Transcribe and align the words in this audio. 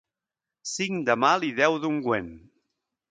Cinc 0.69 1.03
de 1.09 1.15
mal 1.25 1.45
i 1.49 1.51
deu 1.59 1.77
d'ungüent. 1.83 2.33